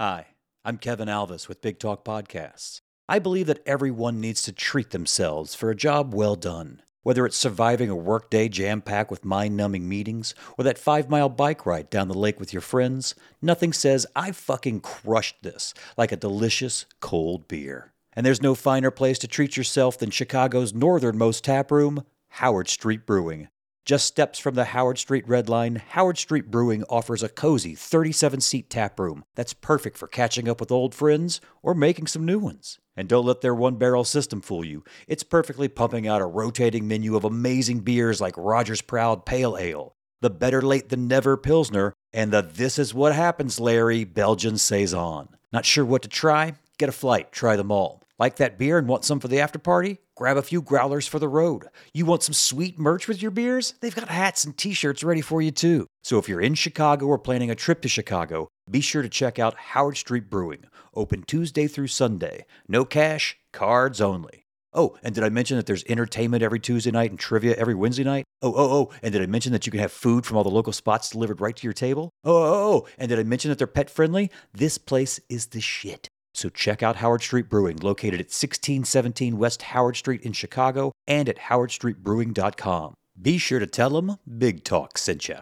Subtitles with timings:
[0.00, 0.28] Hi,
[0.64, 2.80] I'm Kevin Alvis with Big Talk Podcasts.
[3.06, 6.80] I believe that everyone needs to treat themselves for a job well done.
[7.02, 11.28] Whether it's surviving a workday jam packed with mind numbing meetings or that five mile
[11.28, 16.12] bike ride down the lake with your friends, nothing says, I fucking crushed this like
[16.12, 17.92] a delicious cold beer.
[18.14, 23.04] And there's no finer place to treat yourself than Chicago's northernmost tap room, Howard Street
[23.04, 23.48] Brewing.
[23.90, 28.40] Just steps from the Howard Street Red Line, Howard Street Brewing offers a cozy 37
[28.40, 32.38] seat tap room that's perfect for catching up with old friends or making some new
[32.38, 32.78] ones.
[32.96, 34.84] And don't let their one barrel system fool you.
[35.08, 39.96] It's perfectly pumping out a rotating menu of amazing beers like Roger's Proud Pale Ale,
[40.20, 45.30] the Better Late Than Never Pilsner, and the This Is What Happens Larry Belgian Saison.
[45.52, 46.54] Not sure what to try?
[46.78, 47.99] Get a flight, try them all.
[48.20, 49.96] Like that beer and want some for the after party?
[50.14, 51.64] Grab a few growlers for the road.
[51.94, 53.72] You want some sweet merch with your beers?
[53.80, 55.86] They've got hats and t shirts ready for you too.
[56.04, 59.38] So if you're in Chicago or planning a trip to Chicago, be sure to check
[59.38, 62.44] out Howard Street Brewing, open Tuesday through Sunday.
[62.68, 64.44] No cash, cards only.
[64.74, 68.04] Oh, and did I mention that there's entertainment every Tuesday night and trivia every Wednesday
[68.04, 68.26] night?
[68.42, 70.50] Oh, oh, oh, and did I mention that you can have food from all the
[70.50, 72.10] local spots delivered right to your table?
[72.24, 74.30] Oh, oh, oh, and did I mention that they're pet friendly?
[74.52, 76.10] This place is the shit.
[76.40, 81.28] So check out Howard Street Brewing, located at 1617 West Howard Street in Chicago and
[81.28, 82.94] at howardstreetbrewing.com.
[83.20, 85.36] Be sure to tell them Big Talk sent you.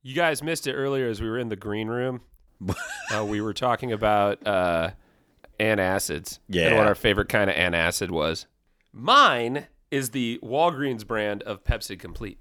[0.00, 2.22] You guys missed it earlier as we were in the green room.
[3.14, 4.92] uh, we were talking about uh,
[5.60, 8.46] antacids and what our favorite kind of antacid was.
[8.90, 12.38] Mine is the Walgreens brand of Pepcid Complete.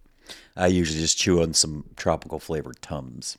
[0.56, 3.38] I usually just chew on some tropical flavored Tums.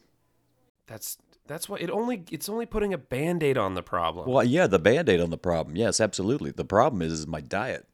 [0.86, 1.16] That's
[1.48, 4.30] that's why it only it's only putting a band-aid on the problem.
[4.30, 5.76] Well, yeah, the band aid on the problem.
[5.76, 6.52] Yes, absolutely.
[6.52, 7.86] The problem is, is my diet.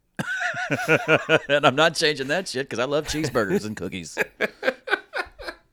[1.48, 4.18] and I'm not changing that shit because I love cheeseburgers and cookies.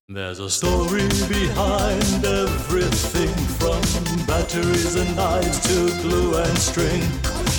[0.08, 3.82] There's a story behind everything from
[4.26, 7.02] batteries and knives to glue and string.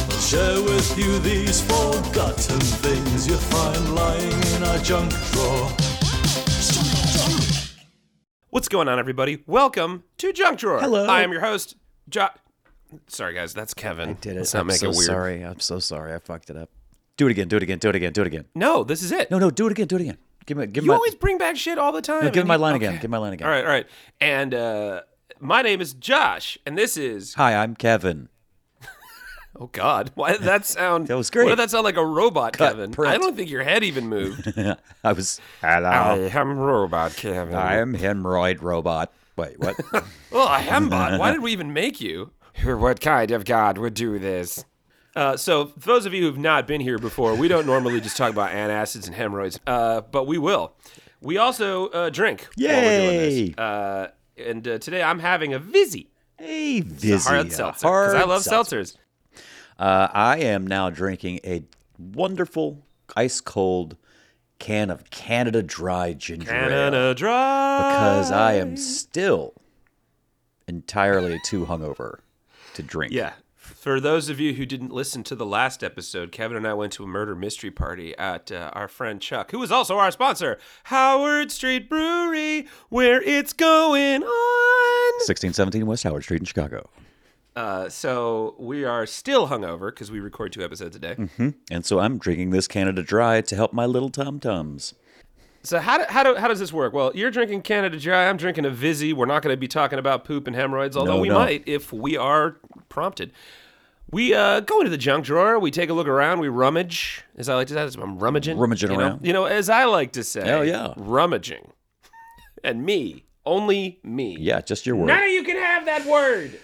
[0.08, 5.91] We'll share with you these forgotten things you find lying in our junk drawer.
[8.52, 9.42] What's going on, everybody?
[9.46, 10.78] Welcome to Junk Drawer.
[10.78, 11.06] Hello.
[11.06, 11.74] I am your host,
[12.10, 12.28] Jo.
[13.06, 14.10] Sorry, guys, that's Kevin.
[14.10, 14.40] I did it.
[14.40, 15.06] Let's not I'm make so it weird.
[15.06, 15.42] sorry.
[15.42, 16.12] I'm so sorry.
[16.12, 16.68] I fucked it up.
[17.16, 17.48] Do it again.
[17.48, 17.78] Do it again.
[17.78, 18.12] Do it again.
[18.12, 18.44] Do it again.
[18.54, 19.30] No, this is it.
[19.30, 19.50] No, no.
[19.50, 19.86] Do it again.
[19.86, 20.18] Do it again.
[20.44, 20.66] Give me.
[20.66, 20.94] Give You me.
[20.96, 22.24] always bring back shit all the time.
[22.24, 22.92] No, give me and my you- line again.
[22.96, 23.46] Give me my line again.
[23.48, 23.86] All right, all right.
[24.20, 25.00] And uh,
[25.40, 27.32] my name is Josh, and this is.
[27.34, 28.28] Hi, I'm Kevin.
[29.58, 31.08] Oh God, why did that sound?
[31.08, 31.44] That was great.
[31.44, 32.92] Why did that sound like a robot, Cut, Kevin?
[32.92, 33.12] print.
[33.14, 34.52] I don't think your head even moved.
[35.04, 35.40] I was.
[35.60, 35.88] Hello.
[36.32, 37.54] am robot, Kevin.
[37.54, 39.12] I am hemorrhoid robot.
[39.36, 39.76] Wait, what?
[40.34, 41.18] Oh, a hembot.
[41.18, 42.30] Why did we even make you?
[42.64, 44.64] What kind of God would do this?
[45.14, 48.16] Uh, so, for those of you who've not been here before, we don't normally just
[48.16, 50.72] talk about antacids and hemorrhoids, uh, but we will.
[51.20, 53.58] We also uh, drink while we're doing this.
[53.58, 54.08] Uh,
[54.38, 56.08] and uh, today I'm having a Vizzy.
[56.38, 57.28] hey, a Vizzy.
[57.28, 57.86] hard a seltzer.
[57.86, 58.80] Because I love seltzer.
[58.80, 58.96] seltzers.
[59.78, 61.64] Uh, I am now drinking a
[61.98, 62.82] wonderful
[63.16, 63.96] ice cold
[64.58, 67.78] can of Canada Dry ginger ale Canada Dry.
[67.78, 69.54] because I am still
[70.68, 72.18] entirely too hungover
[72.74, 73.12] to drink.
[73.12, 73.32] Yeah.
[73.56, 76.92] For those of you who didn't listen to the last episode, Kevin and I went
[76.94, 80.58] to a murder mystery party at uh, our friend Chuck, who is also our sponsor,
[80.84, 85.12] Howard Street Brewery, where it's going on.
[85.26, 86.88] 1617 West Howard Street in Chicago.
[87.54, 91.16] Uh, so we are still hungover because we record two episodes a day.
[91.70, 94.94] And so I'm drinking this Canada Dry to help my little tum tums.
[95.62, 96.92] So how do, how do, how does this work?
[96.92, 98.28] Well, you're drinking Canada Dry.
[98.28, 99.12] I'm drinking a Vizzy.
[99.12, 101.34] We're not going to be talking about poop and hemorrhoids, although No, we no.
[101.38, 102.56] might if we are
[102.88, 103.32] prompted.
[104.10, 105.58] We uh, go into the junk drawer.
[105.58, 106.40] We take a look around.
[106.40, 108.00] We rummage, as I like to say.
[108.00, 108.58] I'm rummaging.
[108.58, 109.02] Rummaging you know?
[109.04, 109.26] around.
[109.26, 110.44] You know, as I like to say.
[110.46, 110.94] Hell yeah.
[110.96, 111.70] Rummaging.
[112.64, 114.36] and me, only me.
[114.40, 115.06] Yeah, just your word.
[115.06, 116.58] None of you can have that word.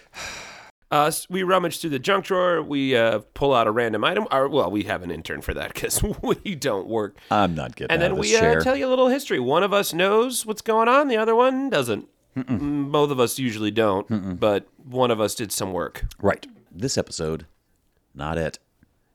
[0.90, 2.62] Uh, we rummage through the junk drawer.
[2.62, 4.26] We uh, pull out a random item.
[4.30, 7.16] Or, well, we have an intern for that because we don't work.
[7.30, 9.38] I'm not getting And then we uh, tell you a little history.
[9.38, 12.08] One of us knows what's going on, the other one doesn't.
[12.36, 16.04] Mm, Both of us usually don't, but one of us did some work.
[16.20, 16.46] right.
[16.70, 17.46] This episode,
[18.14, 18.58] not it.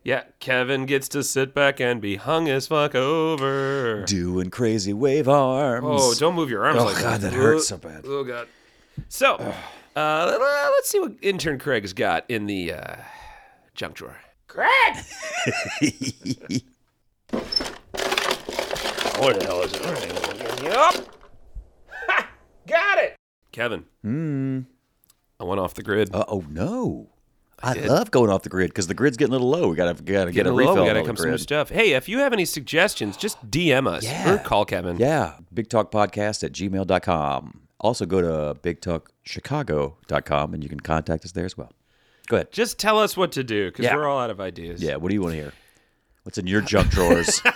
[0.03, 4.03] Yeah, Kevin gets to sit back and be hung as fuck over.
[4.05, 5.85] Doing crazy wave arms.
[5.89, 7.31] Oh, don't move your arms Oh, like God, that.
[7.31, 8.03] that hurts so bad.
[8.05, 8.47] Oh, God.
[9.07, 9.53] So,
[9.95, 10.39] uh, let-
[10.71, 12.95] let's see what intern Craig's got in the uh,
[13.75, 14.17] junk drawer.
[14.47, 14.67] Craig!
[19.17, 20.63] what the hell is it?
[20.63, 20.95] Yup!
[22.07, 22.29] Ha!
[22.67, 23.15] Got it!
[23.51, 23.85] Kevin.
[24.01, 24.61] Hmm.
[25.39, 26.13] I went off the grid.
[26.13, 27.09] Uh, oh no.
[27.65, 27.85] I, did.
[27.87, 29.69] love going off the grid because the grid's getting a little low.
[29.69, 30.75] We gotta gotta get a Getting refill.
[30.75, 31.69] low, we gotta come some new stuff.
[31.69, 34.33] Hey, if you have any suggestions, just DM us Yeah.
[34.33, 34.97] or call Kevin.
[34.97, 37.61] Yeah, Big Talk Podcast at gmail.com.
[37.83, 41.71] Also, go to bigtalkchicago.com and you can contact us there as well.
[42.27, 42.51] Go ahead.
[42.51, 43.95] Just tell us what to do because Yeah.
[43.95, 44.81] we're all out of ideas.
[44.81, 45.53] Yeah, what do you want to hear?
[46.23, 47.41] What's in your junk drawers?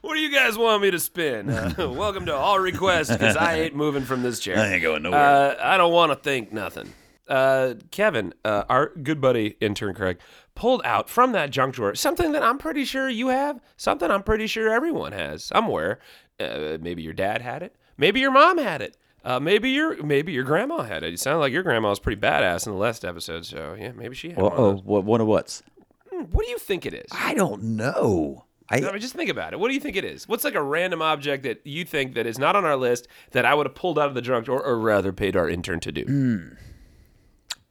[0.00, 1.50] What do you guys want me to spin?
[1.50, 4.56] Uh, welcome to all requests because I ain't moving from this chair.
[4.58, 5.20] I ain't going nowhere.
[5.20, 6.92] Uh, I don't want to think nothing.
[7.26, 10.18] Uh, Kevin, uh, our good buddy intern Craig,
[10.54, 14.22] pulled out from that junk drawer something that I'm pretty sure you have, something I'm
[14.22, 15.98] pretty sure everyone has somewhere.
[16.38, 18.96] Uh, maybe your dad had it, maybe your mom had it,
[19.28, 21.12] uh, maybe your maybe your grandma had it.
[21.12, 24.14] It sounded like your grandma was pretty badass in the last episode, so yeah, maybe
[24.14, 24.52] she had well, one.
[24.54, 24.82] Of oh, those.
[24.84, 25.62] what, one of what's?
[26.10, 27.04] What do you think it is?
[27.12, 28.46] I don't know.
[28.70, 29.60] I, I mean, just think about it.
[29.60, 30.26] What do you think it is?
[30.26, 33.44] What's like a random object that you think that is not on our list that
[33.44, 35.92] I would have pulled out of the junk drawer, or rather paid our intern to
[35.92, 36.04] do?
[36.04, 36.54] Hmm.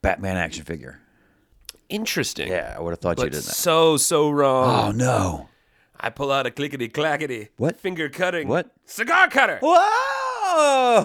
[0.03, 0.99] Batman action figure.
[1.89, 2.49] Interesting.
[2.49, 3.55] Yeah, I would have thought you But did that.
[3.55, 4.89] so so wrong.
[4.89, 5.49] Oh no!
[5.99, 7.49] I pull out a clickety clackety.
[7.57, 7.79] What?
[7.79, 8.47] Finger cutting.
[8.47, 8.71] What?
[8.85, 9.57] Cigar cutter.
[10.55, 11.03] Whoa!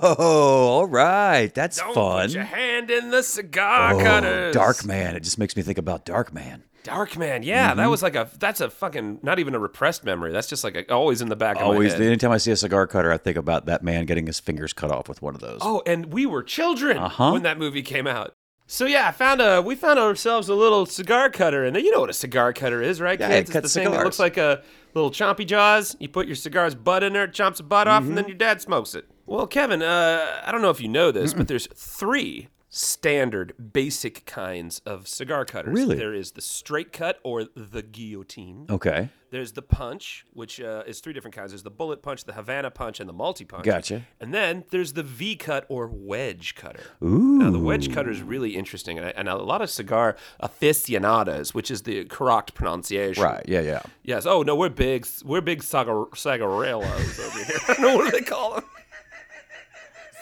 [0.69, 2.27] All right, that's Don't fun.
[2.29, 4.55] put your hand in the cigar Oh, cutters.
[4.55, 5.15] Darkman.
[5.15, 6.63] It just makes me think about Darkman.
[6.85, 7.45] Dark man.
[7.45, 7.79] Yeah, Mm-hmm.
[7.79, 8.29] that was like a.
[8.41, 9.21] That's a fucking.
[9.23, 10.33] Not even a repressed memory.
[10.33, 12.07] That's just like a, always in the back of Always, my head.
[12.09, 14.91] anytime I see a cigar cutter, I think about that man getting his fingers cut
[14.91, 15.61] off with one of those.
[15.63, 17.31] Oh, and we were children Uh-huh.
[17.33, 18.35] when that movie came out.
[18.67, 22.01] So yeah, I found a we found ourselves a little cigar cutter, and you know
[22.01, 23.37] what a cigar cutter is, right, Yeah, kids?
[23.37, 24.63] it it's cuts the thing that looks like a
[24.95, 25.95] little chompy jaws.
[26.01, 28.09] You put your cigar's butt in there, it chomps the butt off, Mm-hmm.
[28.11, 29.05] and then your dad smokes it.
[29.27, 34.25] Well, Kevin, uh, I don't know if you know this, but there's three standard basic
[34.25, 35.75] kinds of cigar cutters.
[35.75, 35.97] Really?
[35.97, 38.67] There is the straight cut or the guillotine.
[38.71, 41.51] Okay, There's the punch, which uh, is three different kinds.
[41.53, 43.65] There's the bullet punch, the Havana punch, and the multi punch.
[43.67, 44.07] Gotcha.
[44.21, 46.83] And then there's the V cut or wedge cutter.
[47.03, 47.39] Ooh.
[47.39, 51.53] Now, the wedge cutter is really interesting, and, I, and a lot of cigar aficionados,
[51.55, 53.23] which is the correct pronunciation.
[53.23, 53.45] right?
[53.47, 53.83] Yeah, yeah.
[54.03, 54.25] Yes.
[54.27, 55.07] Oh no, we're big.
[55.25, 57.59] We're big sagarellos over here.
[57.69, 58.65] I don't know what do they call them.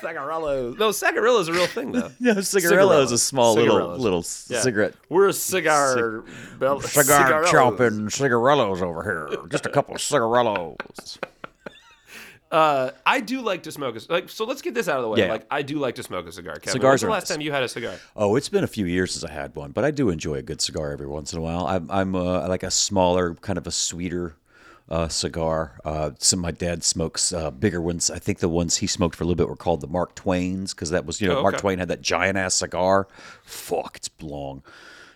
[0.03, 0.79] Sagarellos.
[0.79, 2.11] No, sagarillo's is a real thing though.
[2.21, 4.01] No, cigarillo is a small little Cigarillos.
[4.01, 4.25] little
[4.57, 4.63] Yeah.
[4.63, 4.95] cigarette.
[5.09, 6.25] We're a cigar.
[6.59, 7.51] bel- Cigar cigarellos.
[7.51, 9.47] chopping cigarillos over here.
[9.49, 11.19] Just a couple of cigarillos.
[12.51, 14.29] Uh, I do like to smoke a like.
[14.29, 15.21] So let's get this out of the way.
[15.21, 15.29] Yeah.
[15.31, 16.55] Like, I do like to smoke a cigar.
[16.57, 16.73] Kevin.
[16.73, 17.37] Cigars When's the are last nice.
[17.37, 17.95] time you had a cigar?
[18.17, 20.43] Oh, it's been a few years since I had one, but I do enjoy a
[20.43, 21.65] good cigar every once in a while.
[21.69, 24.35] I'm, I'm uh, I like a smaller, kind of a sweeter
[24.91, 25.79] uh, cigar.
[25.85, 28.11] Uh, some of my dad smokes uh, bigger ones.
[28.11, 30.75] I think the ones he smoked for a little bit were called the Mark Twains
[30.75, 31.59] because that was, you know, Oh, Mark.
[31.59, 33.07] Twain had that giant ass cigar.
[33.45, 34.63] Fuck, it's long.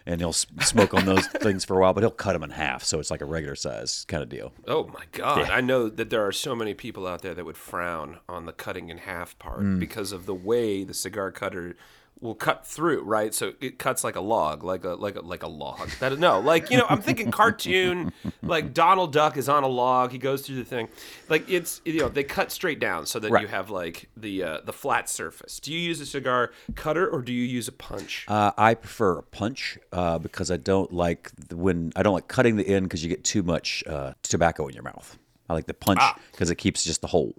[0.06, 2.84] And he'll smoke on those things for a while, but he'll cut them in half,
[2.84, 4.52] so it's like a regular size kind of deal.
[4.68, 5.48] Oh my God!
[5.50, 8.52] I know that there are so many people out there that would frown on the
[8.52, 9.80] cutting in half part Mm.
[9.80, 11.74] because of the way the cigar cutter
[12.20, 13.02] will cut through.
[13.02, 15.90] Right, so it cuts like a log, like a like a like a log.
[16.00, 18.12] That no, like you know, I'm thinking cartoon,
[18.42, 20.12] like Donald Duck is on a log.
[20.12, 20.88] He goes through the thing,
[21.28, 23.42] like it's you know they cut straight down so that Right.
[23.42, 25.60] you have like the uh, the flat surface.
[25.60, 28.24] Do you use a cigar cutter or do you use a punch?
[28.28, 32.28] Uh, I prefer a punch uh, because I don't like the, when I don't like
[32.28, 35.18] cutting the end because you get too much uh, tobacco in your mouth.
[35.48, 36.18] I like the punch Ah.
[36.32, 37.34] because it keeps just the whole.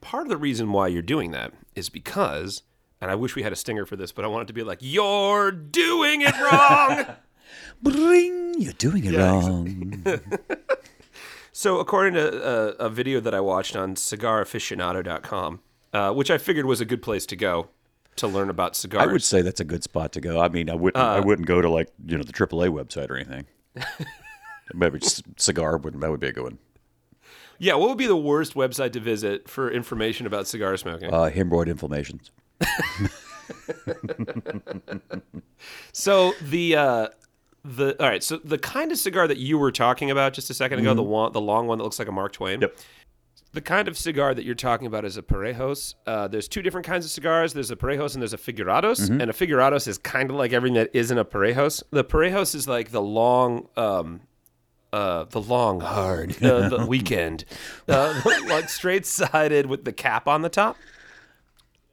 [0.00, 2.62] part of the reason why you're doing that is because,
[3.00, 4.62] and I wish we had a stinger for this, but I want it to be
[4.62, 7.06] like, you're doing it wrong.
[7.82, 10.04] Bring, you're doing it wrong.
[11.52, 15.60] so, according to a, a video that I watched on cigaraficionado.com,
[15.92, 17.68] uh, which I figured was a good place to go
[18.16, 19.08] to learn about cigars.
[19.08, 20.40] I would say that's a good spot to go.
[20.40, 21.02] I mean, I wouldn't.
[21.02, 23.46] I wouldn't go to like you know the AAA website or anything.
[24.74, 26.00] Maybe just cigar wouldn't.
[26.02, 26.58] That would be a good one.
[27.58, 31.12] yeah, what would be the worst website to visit for information about cigar smoking?
[31.12, 32.30] Uh, hemorrhoid inflammations.
[35.92, 37.08] So the uh,
[37.64, 40.52] the all right, so the kind of cigar that you were talking about just a
[40.52, 42.60] 2nd ago, the one, the long one that looks like a Mark Twain.
[42.60, 42.62] Mm-hmm.
[42.62, 42.76] Yep.
[43.52, 45.94] The kind of cigar that you're talking about is a Parejos.
[46.06, 47.54] Uh, there's two different kinds of cigars.
[47.54, 49.00] There's a Parejos and there's a Figurados.
[49.00, 49.22] Mm-hmm.
[49.22, 51.82] And a Figurados is kind of like everything that isn't a Parejos.
[51.90, 54.20] The Parejos is like the long, um,
[54.92, 57.46] uh, the long hard, the weekend,
[57.88, 60.76] uh, like straight sided with the cap on the top.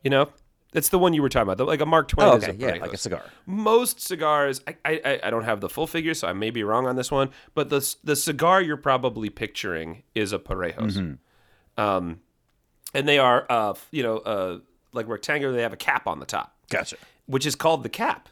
[0.04, 0.30] You know,
[0.76, 2.28] it's the one you were talking about, the- like a Mark Twain.
[2.28, 3.24] Oh, is okay, a yeah, like a cigar.
[3.46, 6.64] Most cigars, I, I I- I don't have the full figure, so I may be
[6.64, 7.30] wrong on this one.
[7.54, 11.82] But the the cigar you're probably picturing is a Parejos, Mm-hmm.
[11.82, 12.20] um,
[12.94, 14.60] and they are uh you know uh
[14.94, 15.54] like rectangular.
[15.54, 16.98] They have a cap on the top, Gotcha.
[17.26, 18.30] which is called the cap,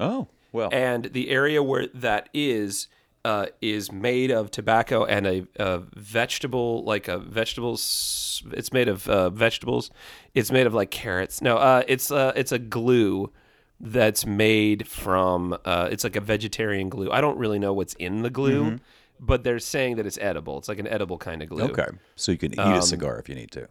[0.00, 0.68] Oh well.
[0.72, 2.88] and the area where that is.
[3.24, 8.42] Uh, is made of tobacco and a, a vegetable, like a vegetables.
[8.52, 9.92] It's made of uh, vegetables.
[10.34, 11.40] It's made of like carrots.
[11.40, 13.30] No, uh, it's uh, it's a glue
[13.78, 17.12] that's made from uh, it's like a vegetarian glue.
[17.12, 18.78] I don't really know what's in the glue,
[19.20, 20.58] but they're saying that it's edible.
[20.58, 21.64] It's like an edible kind of glue.
[21.64, 21.86] okay,
[22.16, 23.68] so you can eat a cigar if you need to.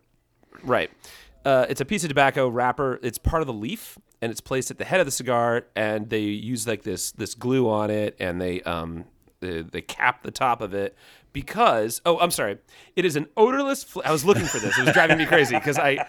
[0.64, 0.92] Right.
[1.44, 3.00] uh, it's a piece of tobacco wrapper.
[3.04, 5.66] It's part of the leaf, and it's placed at the head of the cigar.
[5.76, 9.06] And they use like this this glue on it, and they um
[9.42, 10.96] they, they cap the top of it
[11.34, 12.58] because oh I'm sorry,
[12.96, 13.84] it is an odorless.
[13.84, 14.78] Fl- I was looking for this.
[14.78, 16.06] It was driving me crazy because I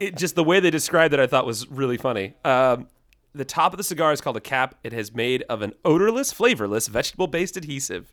[0.00, 2.34] it just the way they described it I thought was really funny.
[2.44, 2.88] Um,
[3.34, 4.74] the top of the cigar is called a cap.
[4.82, 8.12] it has made of an odorless, flavorless, vegetable-based adhesive.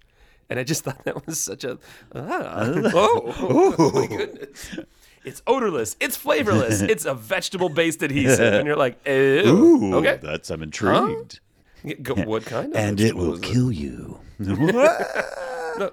[0.50, 1.80] And I just thought that was such a
[2.14, 4.78] ah, oh, oh my goodness.
[5.24, 5.96] It's odorless.
[6.00, 6.82] It's flavorless.
[6.82, 9.96] It's a vegetable-based adhesive, and you're like, ew.
[9.96, 11.40] okay, that's I'm intrigued.
[12.02, 12.76] Go- what kind of?
[12.80, 14.20] And it will kill you.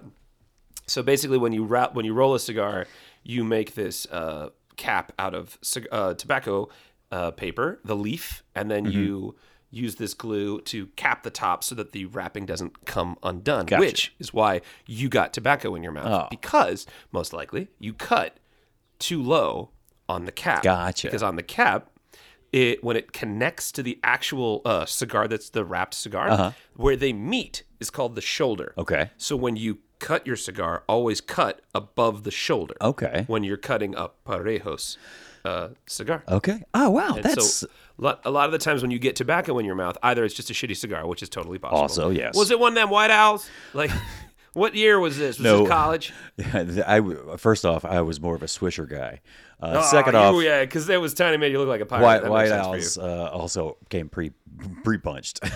[0.86, 2.86] So basically, when you wrap, when you roll a cigar,
[3.22, 5.56] you make this uh, cap out of
[5.90, 6.68] uh, tobacco
[7.10, 8.98] uh, paper, the leaf, and then Mm-hmm.
[8.98, 9.36] you
[9.70, 13.64] use this glue to cap the top so that the wrapping doesn't come undone.
[13.64, 13.80] Gotcha.
[13.80, 16.26] Which is why you got tobacco in your mouth Oh.
[16.30, 18.36] because most likely you cut
[18.98, 19.70] too low
[20.10, 20.62] on the cap.
[20.62, 21.06] Gotcha.
[21.06, 21.88] Because on the cap.
[22.52, 27.12] It, when it connects to the actual uh, cigar that's the wrapped cigar, where they
[27.14, 28.74] meet is called the shoulder.
[28.76, 28.82] Uh-huh.
[28.82, 29.10] Okay.
[29.16, 32.74] So when you cut your cigar, always cut above the shoulder.
[32.82, 33.24] Okay.
[33.26, 34.98] When you're cutting a parejos
[35.44, 36.24] uh, cigar.
[36.28, 36.62] Okay.
[36.74, 37.66] Oh wow, And that's so
[38.24, 40.50] a lot of the times when you get tobacco in your mouth, either it's just
[40.50, 41.80] a shitty cigar, which is totally possible.
[41.80, 42.36] Also, yes.
[42.36, 43.48] Was it one of them White Owls?
[43.74, 43.90] Like,
[44.52, 45.38] what year was this?
[45.38, 45.60] Was No.
[45.60, 46.12] this college?
[46.52, 47.00] I
[47.38, 49.20] first off, I was more of a Swisher guy.
[49.62, 51.86] Uh, Oh, second you- off, yeah, because it was tiny made you look like a
[51.86, 52.02] pirate.
[52.02, 54.32] White, White makes sense for Owls uh, also came pre
[54.82, 55.38] pre punched.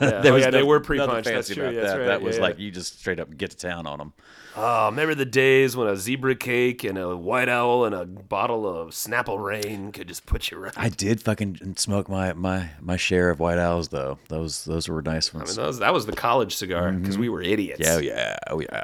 [0.00, 0.22] Yeah.
[0.24, 1.24] Oh, yeah, they were pre-punched.
[1.28, 1.64] That's true.
[1.64, 1.98] about That's that.
[1.98, 2.06] right.
[2.06, 4.12] That was Yeah, like you just straight up get to town on them.
[4.56, 8.66] Oh, remember the days when a zebra cake and a white owl and a bottle
[8.68, 10.72] of Snapple Rain could just put you right?
[10.76, 14.18] I did fucking smoke my my my share of White Owls though.
[14.28, 15.50] Those those were nice I ones.
[15.50, 17.80] mean, that was, that was the college cigar because we were idiots.
[17.80, 18.82] yeah, oh yeah, oh yeah.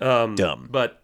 [0.00, 0.68] Um, Dumb.
[0.70, 1.00] But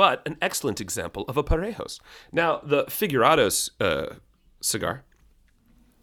[0.00, 2.00] but an excellent example of a parejos.
[2.32, 4.14] Now the Figurados uh,
[4.62, 5.04] cigar,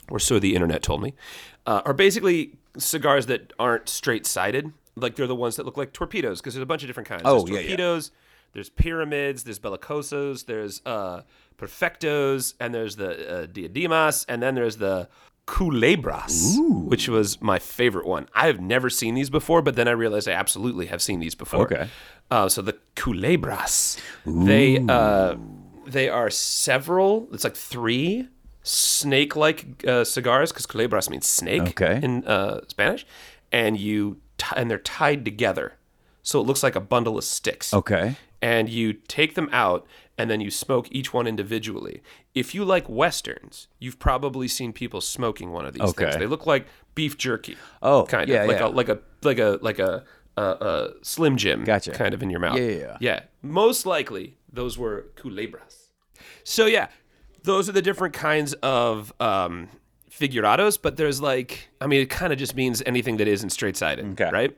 [0.07, 1.15] or so the internet told me,
[1.65, 4.71] uh, are basically cigars that aren't straight sided.
[4.95, 7.23] Like they're the ones that look like torpedoes because there's a bunch of different kinds.
[7.25, 8.01] Oh, there's yeah, yeah.
[8.53, 9.45] There's pyramids.
[9.45, 10.45] There's bellicosos.
[10.45, 11.23] There's uh,
[11.57, 15.09] perfectos, and there's the uh, diademas, and then there's the
[15.47, 18.27] culebras, which was my favorite one.
[18.35, 21.35] I have never seen these before, but then I realized I absolutely have seen these
[21.35, 21.63] before.
[21.63, 21.87] Okay.
[22.29, 25.35] Uh, so the culebras, they uh,
[25.85, 27.27] they are several.
[27.31, 28.27] It's like three
[28.63, 31.99] snake-like uh, cigars because culebras means snake Okay.
[32.03, 33.05] in uh, Spanish,
[33.51, 35.73] and you t- and they're tied together,
[36.23, 37.73] so it looks like a bundle of sticks.
[37.73, 38.15] Okay.
[38.41, 42.03] And you take them out and then you smoke each one individually.
[42.37, 46.15] If you like westerns, you've probably seen people smoking one of these things.
[46.17, 47.57] They look like beef jerky.
[47.81, 48.67] Oh, kind yeah, of like yeah.
[48.67, 50.03] a like a like a like a
[50.37, 51.91] uh, uh, Slim Jim Gotcha.
[51.91, 52.57] kind of in your mouth.
[52.57, 52.97] Yeah, yeah, yeah.
[52.99, 53.19] Yeah.
[53.41, 55.87] Most likely, those were culebras.
[56.43, 56.87] So yeah,
[57.43, 59.69] those are the different kinds of um,
[60.09, 60.77] figurados.
[60.81, 64.05] But there's like, I mean, it kind of just means anything that isn't straight sided,
[64.11, 64.29] Okay.
[64.31, 64.57] right?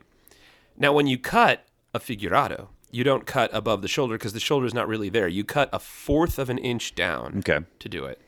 [0.78, 4.66] Now, when you cut a figurado, you don't cut above the shoulder because the shoulder
[4.66, 5.28] is not really there.
[5.28, 7.66] You cut a fourth of an inch down Okay.
[7.80, 8.20] to do it.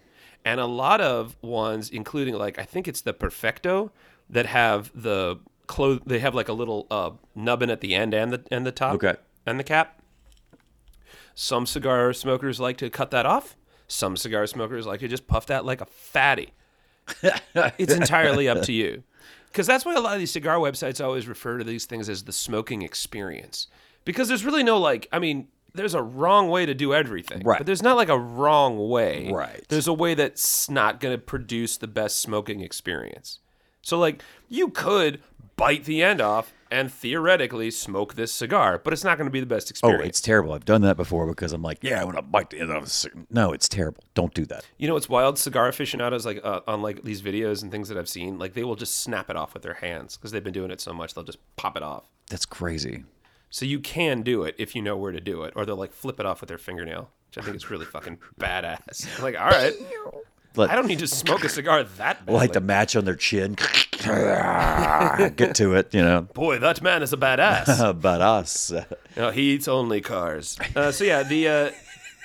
[0.43, 3.91] And a lot of ones, including like I think it's the Perfecto,
[4.29, 5.37] that have the
[5.67, 6.01] clothes.
[6.05, 8.95] They have like a little uh, nubbin at the end and the and the top.
[8.95, 9.15] Okay.
[9.45, 10.01] And the cap.
[11.33, 13.55] Some cigar smokers like to cut that off.
[13.87, 16.53] Some cigar smokers like to just puff that like a fatty.
[17.77, 19.03] it's entirely up to you.
[19.47, 22.23] Because that's why a lot of these cigar websites always refer to these things as
[22.23, 23.67] the smoking experience.
[24.05, 27.43] Because there's really no like, I mean, there's a wrong way to do everything.
[27.43, 27.59] Right.
[27.59, 29.31] But there's not like a wrong way.
[29.31, 29.63] Right.
[29.69, 33.39] There's a way that's not going to produce the best smoking experience.
[33.81, 35.21] So, like, you could
[35.55, 39.39] bite the end off and theoretically smoke this cigar, but it's not going to be
[39.39, 40.01] the best experience.
[40.03, 40.53] Oh, it's terrible.
[40.53, 42.83] I've done that before because I'm like, yeah, I want to bite the end of
[42.83, 43.05] this.
[43.29, 44.03] No, it's terrible.
[44.13, 44.65] Don't do that.
[44.77, 45.37] You know what's wild?
[45.37, 48.63] Cigar aficionados, like uh, on like these videos and things that I've seen, like they
[48.63, 51.13] will just snap it off with their hands because they've been doing it so much.
[51.13, 52.05] They'll just pop it off.
[52.29, 53.03] That's crazy.
[53.51, 55.91] So you can do it if you know where to do it, or they'll like
[55.93, 59.21] flip it off with their fingernail, which I think is really fucking badass.
[59.21, 59.73] like, all right,
[60.53, 62.33] But I don't need to smoke a cigar that badly.
[62.33, 63.55] like the match on their chin.
[65.35, 66.21] Get to it, you know.
[66.33, 67.79] Boy, that man is a badass.
[67.87, 68.71] About us.
[69.15, 70.57] No, he eats only cars.
[70.75, 71.71] Uh, so yeah, the uh,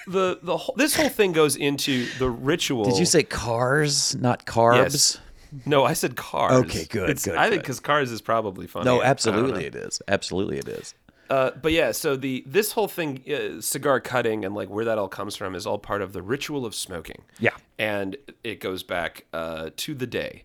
[0.07, 2.85] the the whole, this whole thing goes into the ritual.
[2.85, 4.77] Did you say cars, not carbs?
[4.77, 5.19] Yes.
[5.65, 6.65] No, I said cars.
[6.65, 8.85] Okay, good, It's- good, I think because cars is probably funny.
[8.85, 10.01] No, I- I don't absolutely it is.
[10.09, 10.95] Absolutely it is.
[11.31, 14.99] Uh, but yeah, so the this whole thing, uh, cigar cutting and like where that
[14.99, 17.23] all comes from, is all part of the ritual of smoking.
[17.39, 17.57] Yeah.
[17.79, 20.45] and it goes back uh, to the day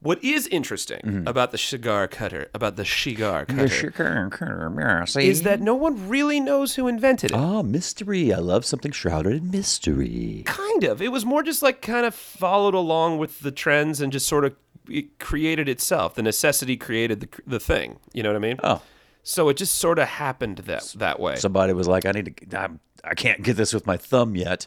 [0.00, 3.92] What is interesting about the cigar cutter, about the cigar cutter,
[5.20, 7.36] is that no one really knows who invented it.
[7.36, 8.32] Ah, mystery.
[8.32, 10.42] I love something shrouded in mystery.
[10.44, 11.00] Kind of.
[11.00, 14.44] It was more just like kind of followed along with the trends and just sort
[14.44, 14.54] of
[14.90, 16.14] it created itself.
[16.14, 17.96] The necessity created the the thing.
[18.12, 18.58] You know what I mean?
[18.62, 18.82] Oh.
[19.24, 21.36] So it just sort of happened that that way.
[21.36, 24.66] Somebody was like, I need to, I'm, I can't get this with my thumb yet.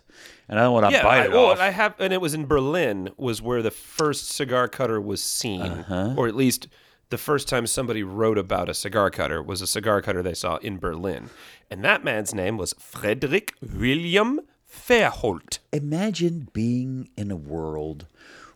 [0.50, 1.60] And I don't want to yeah, bite I, it well, off.
[1.60, 5.62] I have, and it was in Berlin was where the first cigar cutter was seen,
[5.62, 6.14] Uh-huh.
[6.18, 6.68] or at least
[7.10, 10.58] the first time somebody wrote about a cigar cutter was a cigar cutter they saw
[10.58, 11.30] in Berlin,
[11.72, 15.60] and that man's name was Frederick William Fairholt.
[15.72, 18.08] Imagine being in a world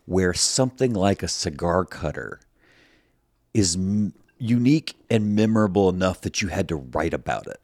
[0.06, 2.40] where something like a cigar cutter
[3.54, 7.62] is m- unique and memorable enough that you had to write about it.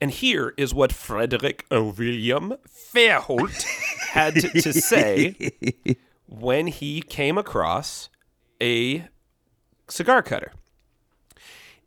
[0.00, 3.62] And here is what Frederick William Fairholt
[4.10, 5.52] had to, to say
[6.28, 8.10] when he came across
[8.60, 9.08] a
[9.88, 10.52] cigar cutter.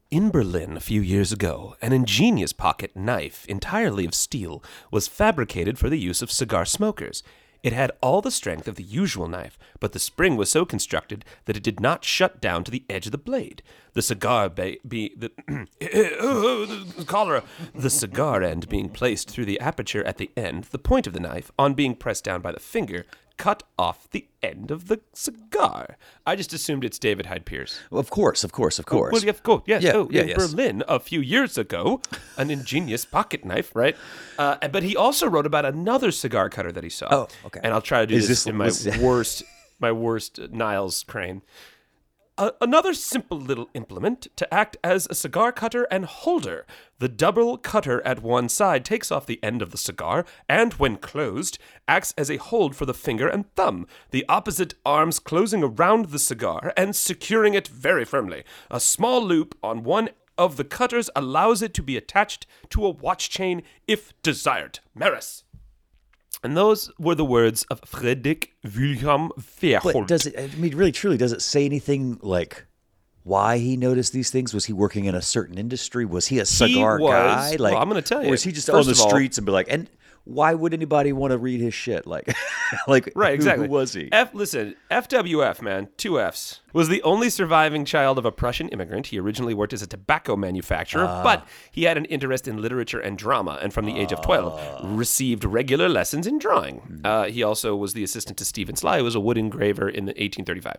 [0.10, 5.78] In Berlin a few years ago, an ingenious pocket knife, entirely of steel, was fabricated
[5.78, 7.22] for the use of cigar smokers.
[7.62, 11.26] It had all the strength of the usual knife, but the spring was so constructed
[11.46, 13.62] that it did not shut down to the edge of the blade.
[13.94, 17.44] The cigar be the, the cholera,
[17.76, 21.20] the cigar end being placed through the aperture at the end, the point of the
[21.20, 23.06] knife, on being pressed down by the finger,
[23.40, 25.98] cut off the end of the cigar.
[26.28, 27.80] I just assumed it's David Hyde Pierce.
[27.90, 29.14] Of course, of course, of course.
[29.14, 29.82] Well, of course, yes.
[29.82, 30.38] Yeah, oh, yeah, in yes.
[30.38, 32.02] Berlin a few years ago,
[32.38, 33.96] an ingenious pocket knife, right?
[34.38, 37.08] Uh, but he also wrote about another cigar cutter that he saw.
[37.10, 37.62] Oh, okay.
[37.64, 39.44] And I'll try to do Is this, this- in my worst,
[39.80, 41.42] my worst Niles Crane.
[42.62, 46.66] Another simple little implement to act as a cigar cutter and holder.
[47.00, 50.96] The double cutter at one side takes off the end of the cigar and, when
[50.96, 56.06] closed, acts as a hold for the finger and thumb, the opposite arms closing around
[56.06, 58.46] the cigar and securing it very firmly.
[58.72, 62.90] A small loop on one of the cutters allows it to be attached to a
[62.90, 64.80] watch chain if desired.
[64.96, 65.44] Maris.
[66.44, 69.94] And those were the words of Frederick Wilhelm Fairholt.
[69.94, 72.66] But does it, I mean, really, truly, does it say anything like
[73.24, 74.54] why he noticed these things?
[74.54, 76.06] Was he working in a certain industry?
[76.06, 77.50] Was he a cigar was- guy?
[77.52, 78.32] well, Like, I'm gonna tell Or you.
[78.32, 79.90] was he just on the all- streets and be like, and
[80.24, 82.08] why would anybody want to read his shit?
[82.08, 82.34] Like,
[82.88, 83.68] like, Right, who- exactly.
[83.68, 84.08] Who was he?
[84.12, 89.08] F, listen, FWF, man, two Fs, was the only surviving child of a Prussian immigrant.
[89.08, 91.24] He originally worked as a tobacco manufacturer, Ah.
[91.24, 94.54] but he had an interest in literature and drama, and from the age of 12,
[94.60, 94.82] Ah.
[94.84, 96.78] received regular lessons in drawing.
[96.78, 97.06] Hmm.
[97.06, 100.06] Uh, he also was the assistant to Stephen Sly, who was a wood engraver in
[100.06, 100.78] the 1835.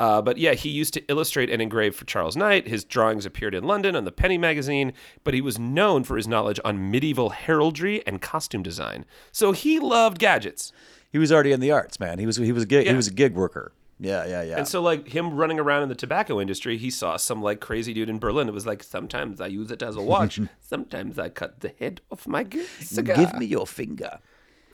[0.00, 2.68] Uh, but yeah, he used to illustrate and engrave for Charles Knight.
[2.68, 4.92] His drawings appeared in London on the Penny magazine,
[5.24, 9.04] but he was known for his knowledge on medieval heraldry and costume design.
[9.32, 10.72] So he loved gadgets.
[11.10, 12.18] He was already in the arts, man.
[12.18, 12.92] He was he was a gig, Yeah.
[12.92, 13.72] he was a gig worker.
[14.00, 14.58] Yeah, yeah, yeah.
[14.58, 17.92] And so, like him running around in the tobacco industry, he saw some like crazy
[17.92, 18.48] dude in Berlin.
[18.48, 22.00] It was like sometimes I use it as a watch, sometimes I cut the head
[22.10, 23.16] off my g- cigar.
[23.16, 24.20] Give me your finger.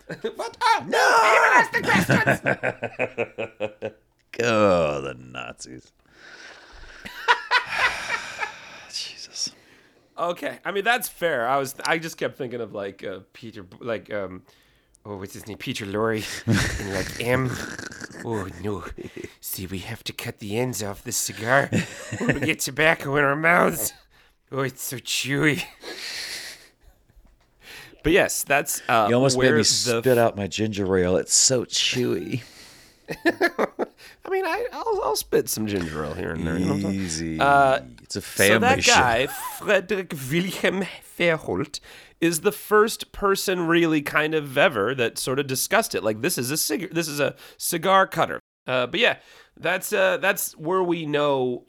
[0.36, 0.56] what?
[0.60, 0.98] Oh, no!
[1.32, 1.82] Even ask the
[3.80, 3.94] questions.
[4.42, 5.92] Oh, the Nazis.
[8.92, 9.50] Jesus.
[10.18, 11.46] okay, I mean that's fair.
[11.46, 14.42] I was, I just kept thinking of like uh, Peter, like um,
[15.06, 15.58] oh, what's his name?
[15.58, 16.24] Peter Lorre,
[16.80, 17.48] and like M.
[18.24, 18.84] Oh no!
[19.40, 21.70] See, we have to cut the ends off this cigar.
[22.20, 23.92] or we get tobacco in our mouths.
[24.50, 25.64] Oh, it's so chewy.
[28.04, 31.16] But yes, that's uh, You almost made me the spit out my ginger ale.
[31.16, 32.42] It's so chewy.
[34.26, 36.58] I mean, I, I'll, I'll spit some ginger ale here and there.
[36.58, 36.94] You know what I'm saying?
[37.00, 37.40] Easy.
[37.40, 38.54] Uh, it's a family.
[38.54, 38.92] So that show.
[38.92, 39.26] guy,
[39.58, 40.86] Frederick Wilhelm
[41.18, 41.80] Fairholt,
[42.20, 46.02] is the first person really kind of ever that sort of discussed it.
[46.02, 48.40] Like this is a cigar, this is a cigar cutter.
[48.66, 49.18] Uh, but yeah,
[49.56, 51.64] that's uh, that's where we know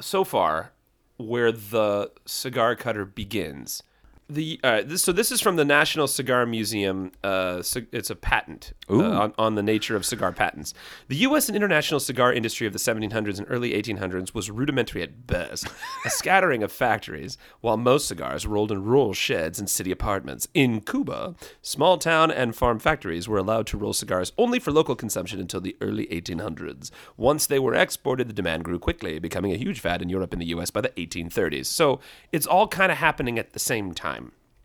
[0.00, 0.72] so far
[1.16, 3.82] where the cigar cutter begins.
[4.30, 7.10] The uh, this, so this is from the National Cigar Museum.
[7.24, 10.72] Uh, it's a patent uh, on, on the nature of cigar patents.
[11.08, 11.48] The U.S.
[11.48, 15.66] and international cigar industry of the 1700s and early 1800s was rudimentary at best,
[16.04, 20.46] a scattering of factories, while most cigars rolled in rural sheds and city apartments.
[20.54, 24.94] In Cuba, small town and farm factories were allowed to roll cigars only for local
[24.94, 26.92] consumption until the early 1800s.
[27.16, 30.40] Once they were exported, the demand grew quickly, becoming a huge fad in Europe and
[30.40, 30.70] the U.S.
[30.70, 31.66] by the 1830s.
[31.66, 31.98] So
[32.30, 34.19] it's all kind of happening at the same time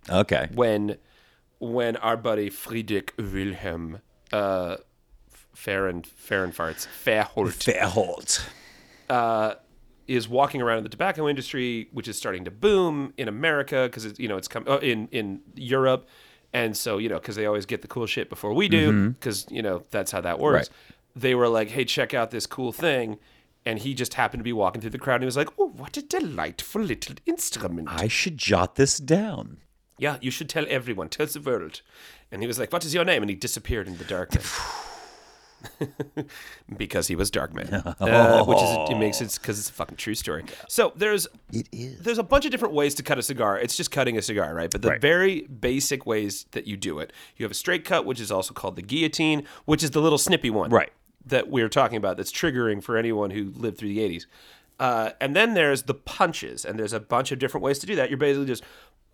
[0.09, 0.49] Okay.
[0.53, 0.97] when
[1.59, 4.77] when our buddy Friedrich Wilhelm uh
[5.55, 8.45] Feren Ferenfarts Fairholt
[9.09, 9.57] Fairholt.
[10.07, 14.05] is walking around in the tobacco industry, which is starting to boom in America because
[14.05, 16.07] it's you know it's come uh, in in Europe,
[16.53, 19.45] and so you know because they always get the cool shit before we do because
[19.49, 20.69] you know that's how that works.
[20.69, 20.77] Right.
[21.15, 23.17] They were like, hey, check out this cool thing.
[23.67, 25.69] and he just happened to be walking through the crowd and he was like, "Oh,
[25.69, 29.57] what a delightful little instrument." I should jot this down.
[29.97, 31.81] Yeah, you should tell everyone, tell the world.
[32.31, 34.51] And he was like, "What is your name?" And he disappeared in the darkness.
[36.77, 40.15] because he was Darkman, uh, which is it makes sense because it's a fucking true
[40.15, 40.43] story.
[40.67, 41.99] So there's It is.
[42.01, 43.59] there's a bunch of different ways to cut a cigar.
[43.59, 44.69] It's just cutting a cigar, right?
[44.69, 45.01] But the Right.
[45.01, 48.53] very basic ways that you do it, you have a straight cut, which is also
[48.53, 50.91] called the guillotine, which is the little snippy one, Right.
[51.25, 52.17] That we are talking about.
[52.17, 54.27] That's triggering for anyone who lived through the '80s.
[54.79, 57.95] Uh, and then there's the punches, and there's a bunch of different ways to do
[57.95, 58.09] that.
[58.09, 58.63] You're basically just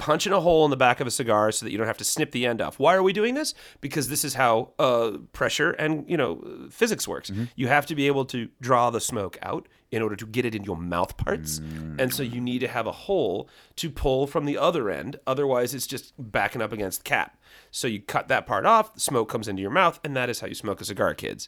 [0.01, 2.03] punching a hole in the back of a cigar so that you don't have to
[2.03, 2.79] snip the end off.
[2.79, 3.53] Why are we doing this?
[3.81, 7.31] Because this is how uh, pressure and you know physics works.
[7.55, 10.55] You have to be able to draw the smoke out in order to get it
[10.55, 11.59] in your mouth parts,
[11.99, 15.17] and so you need to have a hole to pull from the other end.
[15.27, 17.37] Otherwise, it's just backing up against the cap.
[17.69, 20.39] So you cut that part off, the smoke comes into your mouth, and that is
[20.39, 21.47] how you smoke a cigar, kids.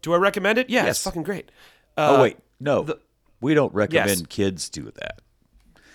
[0.00, 0.68] Do I recommend it?
[0.70, 0.96] Yeah, Yes.
[0.96, 1.50] it's fucking great.
[1.96, 2.98] oh Uh, wait, no, the-
[3.40, 4.26] we don't recommend Yes.
[4.28, 5.20] kids do that.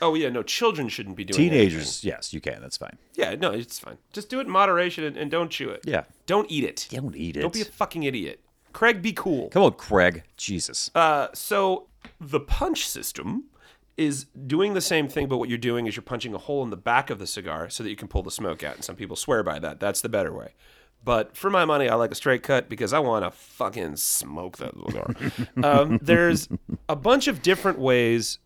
[0.02, 1.70] Oh yeah, no, children shouldn't be doing anything.
[1.70, 2.62] Teenagers, yes, you can.
[2.62, 2.98] That's fine.
[3.16, 3.98] Yeah, no, it's fine.
[4.14, 5.82] Just do it in moderation and, and don't chew it.
[5.86, 6.04] Yeah.
[6.26, 6.88] Don't eat it.
[6.90, 7.42] Don't eat it.
[7.42, 8.42] Don't be a fucking idiot.
[8.74, 9.50] Craig, be cool.
[9.50, 10.24] Come on, Craig.
[10.38, 10.92] Jesus.
[10.94, 11.88] Uh, so
[12.20, 13.46] the punch system
[13.98, 16.70] is doing the same thing, but what you're doing is you're punching a hole in
[16.70, 18.76] the back of the cigar so that you can pull the smoke out.
[18.76, 19.80] And some people swear by that.
[19.80, 20.54] That's the better way.
[21.04, 24.58] But for my money, I like a straight cut because I want to fucking smoke
[24.58, 25.16] that cigar.
[25.64, 26.48] um, there's
[26.90, 28.40] a bunch of different ways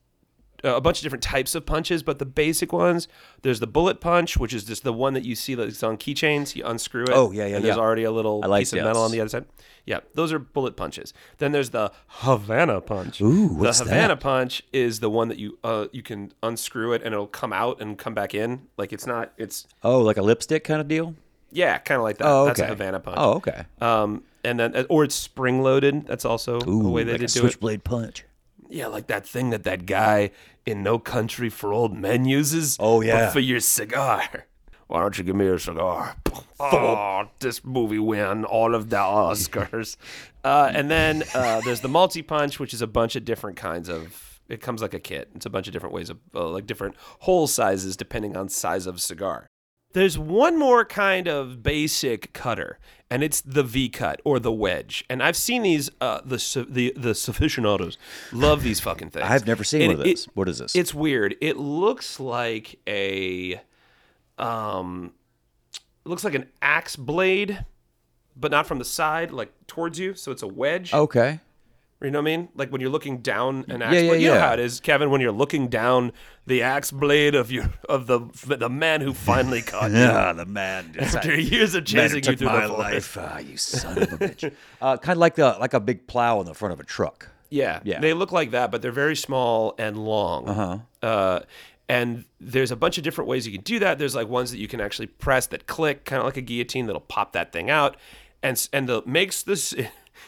[0.63, 3.08] uh, a bunch of different types of punches, but the basic ones
[3.41, 6.56] there's the bullet punch, which is just the one that you see that's on keychains.
[6.56, 7.10] You unscrew it.
[7.12, 9.30] Oh, yeah, yeah, And there's already a little like piece of metal on the other
[9.30, 9.45] side.
[9.86, 11.12] Yeah, those are bullet punches.
[11.39, 13.19] Then there's the Havana punch.
[13.21, 14.19] Ooh, what's the Havana that?
[14.19, 17.82] punch is the one that you uh, you can unscrew it and it'll come out
[17.82, 18.67] and come back in.
[18.78, 19.34] Like it's not.
[19.38, 21.15] It's Oh, like a lipstick kind of deal.
[21.52, 22.28] yeah, kind of like that.
[22.28, 22.47] Oh, okay.
[22.50, 23.17] That's a Havana punch.
[23.19, 23.63] Oh, okay.
[23.82, 26.06] Um, and then uh, or it's spring loaded.
[26.06, 27.41] That's also Ooh, a way they like a did do it.
[27.41, 28.24] switchblade punch.
[28.71, 30.31] Yeah, like that thing that that guy
[30.65, 32.77] in No Country for Old Men uses.
[32.79, 33.29] Oh, yeah.
[33.29, 34.47] for your cigar.
[34.88, 36.15] Why don't you give me a cigar?
[36.63, 39.97] Oh, this movie win all of the Oscars.
[40.43, 43.89] uh, and then uh, there's the multi punch, which is a bunch of different kinds
[43.89, 44.39] of.
[44.47, 45.31] It comes like a kit.
[45.34, 48.86] It's a bunch of different ways of uh, like different hole sizes depending on size
[48.86, 49.47] of cigar.
[49.93, 55.04] There's one more kind of basic cutter, and it's the V cut or the wedge.
[55.10, 55.89] And I've seen these.
[55.99, 56.38] Uh, the
[56.69, 57.97] the the aficionados
[58.32, 59.25] love these fucking things.
[59.27, 60.25] I've never seen And one of it- those.
[60.34, 60.75] what is this?
[60.75, 61.36] It's weird.
[61.41, 63.60] It looks like a,
[64.38, 65.12] um,
[66.06, 67.65] looks like an axe blade,
[68.36, 70.13] but not from the side, like towards you.
[70.13, 70.93] So it's a wedge.
[70.93, 71.39] okay.
[72.01, 72.49] You know what I mean?
[72.55, 74.21] Like when you're looking down an axe Yeah, yeah, blade.
[74.21, 74.47] You know yeah.
[74.47, 76.11] how it is, Kevin, when you're looking down
[76.47, 78.21] the axe blade of your of the
[78.57, 79.97] the man who finally caught you.
[79.97, 80.95] Yeah, the man.
[80.99, 83.17] After years of chasing you through my the life.
[83.19, 84.51] Ah, you son of a bitch.
[84.81, 87.29] uh, kind of like the like a big plow on the front of a truck.
[87.49, 87.99] Yeah, Yeah.
[87.99, 90.47] They look like that, but they're very small and long.
[90.47, 91.39] Uh-huh.
[91.89, 93.99] and there's a bunch of different ways you can do that.
[93.99, 96.85] There's like ones that you can actually press that click, kind of like a guillotine
[96.87, 97.97] that'll pop that thing out,
[98.41, 99.73] and and the makes this.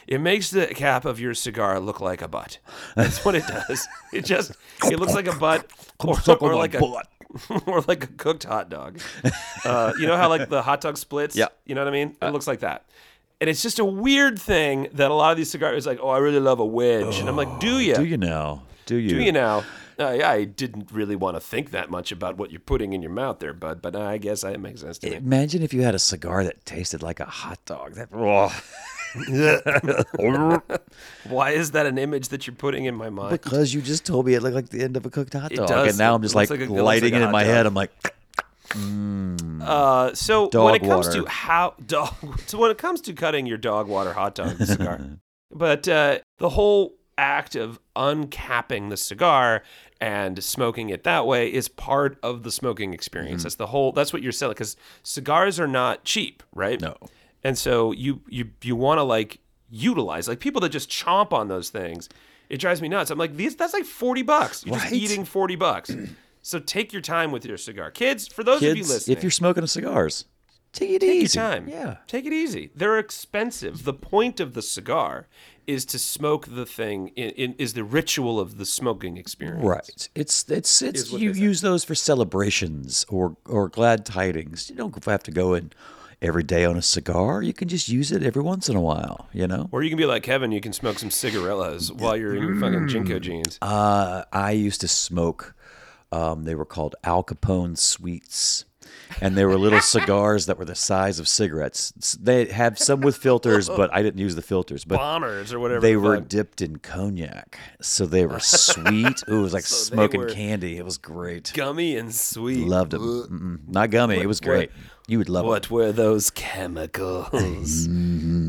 [0.07, 2.59] It makes the cap of your cigar look like a butt.
[2.95, 3.87] That's what it does.
[4.11, 4.51] It just
[4.83, 7.07] it looks like a butt, or, or like a butt.
[7.65, 8.99] or like a cooked hot dog.
[9.65, 11.35] Uh, you know how like the hot dog splits?
[11.35, 11.45] Yeah.
[11.45, 12.15] Uh, You know what I mean?
[12.21, 12.85] It looks like that.
[13.41, 16.19] And it's just a weird thing that a lot of these cigars like, oh, I
[16.19, 17.95] really love a wedge, and I'm like, do you?
[17.95, 18.61] Do you know?
[18.85, 19.09] Do you?
[19.09, 19.63] Do you now?
[19.99, 23.01] Uh, yeah, I didn't really want to think that much about what you're putting in
[23.01, 23.81] your mouth there, bud.
[23.81, 25.15] But I guess that makes sense to me.
[25.17, 27.93] Imagine if you had a cigar that tasted like a hot dog.
[27.95, 28.51] That oh,
[31.29, 33.31] Why is that an image that you're putting in my mind?
[33.31, 35.55] because you just told me it looked like the end of a cooked hot It
[35.57, 35.89] dog, does.
[35.89, 37.53] and now I'm just like, like a- lighting like it in my dog.
[37.53, 37.65] head.
[37.65, 37.91] I'm like,
[39.61, 41.21] Uh, so when it comes water.
[41.21, 42.13] to how dog,
[42.47, 44.99] so when it comes to cutting your dog water hot dog cigar,
[45.51, 49.61] but uh, the whole act of uncapping the cigar
[50.01, 53.41] and smoking it that way is part of the smoking experience.
[53.41, 53.43] Mm-hmm.
[53.43, 53.91] That's the whole.
[53.91, 56.81] That's what you're selling because cigars are not cheap, right?
[56.81, 56.97] No.
[57.43, 61.47] And so you you you want to like utilize like people that just chomp on
[61.47, 62.09] those things.
[62.49, 63.09] It drives me nuts.
[63.09, 64.65] I'm like, these that's like forty bucks.
[64.65, 65.95] You're just eating forty bucks.
[66.41, 68.27] so take your time with your cigar, kids.
[68.27, 70.25] For those of you listening, if you're smoking cigars,
[70.71, 71.39] take it Take easy.
[71.39, 71.67] your time.
[71.67, 71.97] Yeah.
[72.07, 72.69] Take it easy.
[72.75, 73.83] They're expensive.
[73.83, 75.27] The point of the cigar
[75.65, 79.63] is to smoke the thing in, in is the ritual of the smoking experience.
[79.63, 80.09] Right.
[80.15, 84.69] It's it's it's you use those for celebrations or or glad tidings.
[84.69, 85.71] You don't have to go in
[86.23, 87.43] every day on a cigar.
[87.43, 89.27] You can just use it every once in a while.
[89.33, 89.69] You know.
[89.71, 92.55] Or you can be like Kevin, you can smoke some cigarillas while you're in your
[92.59, 93.59] fucking JNCO jeans.
[93.61, 95.53] Uh, I used to smoke.
[96.11, 98.65] Um, they were called Al Capone sweets.
[99.21, 101.91] and they were little cigars that were the size of cigarettes.
[102.21, 104.85] They have some with filters, but I didn't use the filters.
[104.85, 105.81] But Bombers or whatever.
[105.81, 106.27] they the were fuck.
[106.27, 109.23] dipped in cognac, so they were sweet.
[109.29, 110.77] Ooh, it was like So smoking candy.
[110.77, 111.51] It was great.
[111.55, 112.67] gummy and sweet.
[112.67, 112.91] Loved.
[112.93, 113.67] Mm-mm.
[113.67, 114.17] Not gummy.
[114.17, 114.69] it was great.
[115.07, 115.71] You would love What it.
[115.71, 117.87] were those chemicals?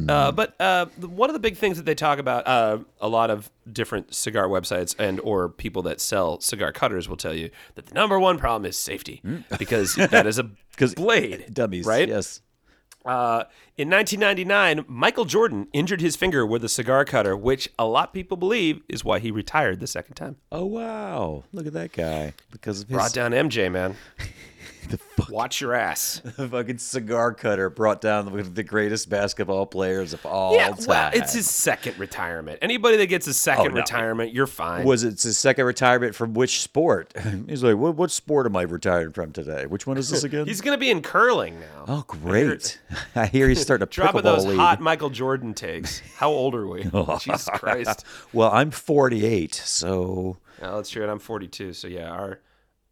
[0.08, 3.30] uh, but uh, one of the big things that they talk about, uh, a lot
[3.30, 7.86] of different cigar websites and or people that sell cigar cutters will tell you that
[7.86, 9.22] the number one problem is safety
[9.58, 10.50] because that is a
[10.96, 12.08] blade, Dummies, right?
[12.08, 12.40] Yes.
[13.04, 13.44] Uh,
[13.76, 18.12] in 1999, Michael Jordan injured his finger with a cigar cutter, which a lot of
[18.14, 20.36] people believe is why he retired the second time.
[20.50, 21.44] Oh wow!
[21.52, 22.32] Look at that guy.
[22.50, 23.96] Because of his Brought down MJ, man.
[24.90, 26.20] the, fuck, Watch your ass.
[26.36, 30.84] the fucking cigar cutter brought down the, the greatest basketball players of all Yeah, time.
[30.86, 32.58] well, it's his second retirement.
[32.62, 33.76] Anybody that gets a second Oh, no.
[33.80, 34.84] retirement, you're fine.
[34.84, 37.12] Was it his second retirement from which sport?
[37.48, 39.66] He's like, what, what sport am I retiring from today?
[39.66, 40.46] Which one is this again?
[40.46, 41.84] He's going to be in curling now.
[41.88, 42.78] oh, great!
[43.14, 44.56] I hear he's starting Dropping pickleball those league.
[44.58, 46.00] hot Michael Jordan takes.
[46.16, 46.84] How old are we?
[47.18, 48.04] Jesus Christ.
[48.32, 51.02] well, I'm 48, so Yeah, that's true.
[51.02, 51.72] And I'm 42.
[51.72, 52.40] So yeah, our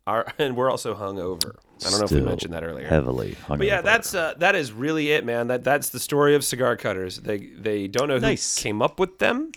[0.07, 1.57] our and we're also hungover.
[1.87, 2.87] I don't know if we mentioned that earlier.
[2.87, 3.37] Heavily.
[3.49, 5.49] But yeah, that's uh, that is really it, man.
[5.49, 7.19] That that's the story of cigar cutters.
[7.19, 8.59] They they don't know who Nice.
[8.59, 9.53] came up with them.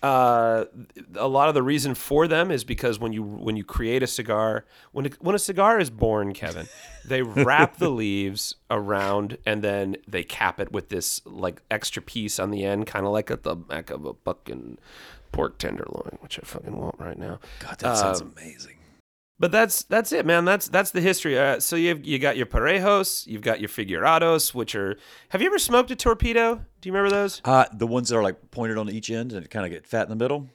[0.00, 0.66] Uh,
[1.16, 4.06] a lot of the reason for them is because when you when you create a
[4.06, 6.68] cigar, when a, when a cigar is born, Kevin,
[7.04, 12.38] they wrap the leaves around and then they cap it with this like extra piece
[12.38, 14.78] on the end, kind of like at the back of a fucking
[15.32, 17.40] pork tenderloin, which I fucking want right now.
[17.58, 18.76] God, that sounds um, amazing.
[19.40, 20.44] But that's that's it, man.
[20.44, 21.38] That's that's the history.
[21.38, 24.96] Uh, so you you got your parejos, you've got your figurados, which are.
[25.28, 26.56] Have you ever smoked a torpedo?
[26.80, 27.40] Do you remember those?
[27.44, 30.02] Uh, the ones that are like pointed on each end and kind of get fat
[30.02, 30.48] in the middle.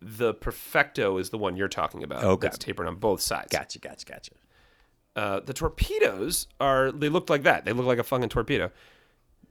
[0.00, 2.22] The perfecto is the one you're talking about.
[2.24, 2.46] Okay.
[2.46, 3.48] That's tapered on both sides.
[3.50, 4.32] Gotcha, gotcha, gotcha.
[5.14, 6.92] Uh, the torpedoes are.
[6.92, 7.64] They look like that.
[7.64, 8.70] They look like a fucking torpedo.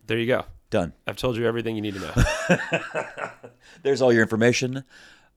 [0.08, 0.46] There you go.
[0.70, 0.94] Done.
[1.06, 3.30] I've told you everything you need to know.
[3.84, 4.78] There's all your information.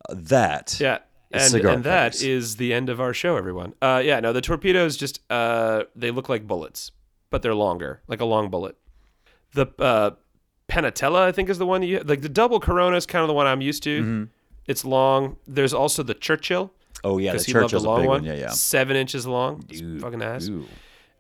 [0.09, 0.98] Uh, that Yeah.
[1.35, 3.75] And, and that is the end of our show, everyone.
[3.83, 6.92] Uh, yeah, no, the torpedoes just uh, they look like bullets,
[7.31, 8.77] but they're longer, like a long bullet.
[9.53, 10.12] The uh,
[10.68, 12.23] Panatella, I think, is the one you like.
[12.23, 14.01] The double Corona is kind of the one I'm used to.
[14.03, 14.25] Mm-hmm.
[14.66, 15.37] It's long.
[15.47, 16.73] There's also the Churchill
[17.05, 18.23] Oh yeah, the loved the Churchill's a long big one.
[18.23, 18.25] one.
[18.25, 18.51] Yeah, yeah.
[18.51, 19.64] Seven inches long.
[19.75, 20.49] Ooh, fucking ass.
[20.49, 20.66] ooh.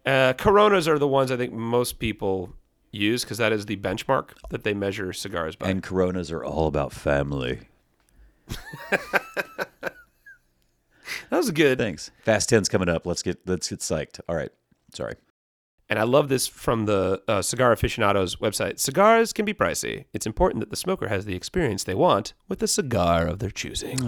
[0.06, 2.54] Uh, Coronas are the ones I think most people
[2.90, 5.68] use because that is the benchmark that they measure cigars by.
[5.68, 7.60] And Coronas are all about family.
[11.30, 11.78] that was good.
[11.78, 12.10] Thanks.
[12.24, 13.06] Fast Ten's coming up.
[13.06, 14.20] Let's get let's get psyched.
[14.28, 14.50] All right.
[14.92, 15.14] Sorry.
[15.90, 18.78] And I love this from the uh, Cigar Aficionados website.
[18.78, 20.06] Cigars can be pricey.
[20.14, 23.50] It's important that the smoker has the experience they want with the cigar of their
[23.50, 23.98] choosing.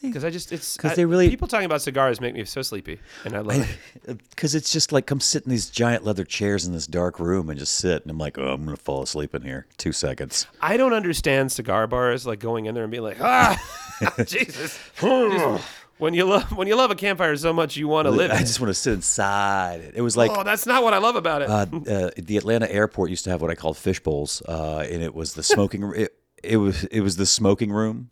[0.00, 2.60] Because I just, it's 'Cause I- they really- people talking about cigars make me so
[2.62, 3.68] sleepy, and I love
[4.04, 4.18] it.
[4.30, 7.48] Because it's just like come sit in these giant leather chairs in this dark room
[7.50, 8.02] and just sit.
[8.02, 9.66] And I'm like, oh, I'm gonna fall asleep in here.
[9.76, 10.48] Two seconds.
[10.60, 13.56] I don't understand cigar bars like going in there and being like, ah,
[14.26, 14.76] Jesus.
[14.98, 15.64] Just-
[16.02, 18.32] when you love when you love a campfire so much, you want to live.
[18.32, 19.94] I just want to sit inside it.
[19.94, 21.48] It was like oh, that's not what I love about it.
[21.48, 25.00] uh, uh, the Atlanta airport used to have what I called fish bowls, uh, and
[25.00, 25.92] it was the smoking.
[26.02, 26.12] It,
[26.42, 28.10] it was it was the smoking room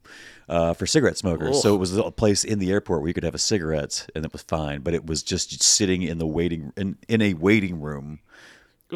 [0.48, 1.60] uh, for cigarette smokers.
[1.60, 4.24] So it was a place in the airport where you could have a cigarette, and
[4.24, 4.82] it was fine.
[4.82, 8.20] But it was just sitting in the waiting in, in a waiting room,